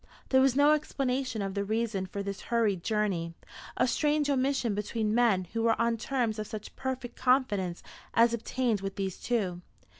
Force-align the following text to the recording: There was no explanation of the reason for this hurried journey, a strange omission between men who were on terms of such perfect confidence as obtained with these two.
There 0.29 0.41
was 0.41 0.55
no 0.55 0.71
explanation 0.71 1.43
of 1.43 1.53
the 1.53 1.63
reason 1.63 2.07
for 2.07 2.23
this 2.23 2.41
hurried 2.49 2.81
journey, 2.83 3.35
a 3.77 3.87
strange 3.87 4.31
omission 4.31 4.73
between 4.73 5.13
men 5.13 5.43
who 5.53 5.61
were 5.61 5.79
on 5.79 5.95
terms 5.97 6.39
of 6.39 6.47
such 6.47 6.75
perfect 6.75 7.15
confidence 7.15 7.83
as 8.15 8.33
obtained 8.33 8.81
with 8.81 8.95
these 8.95 9.19
two. 9.19 9.61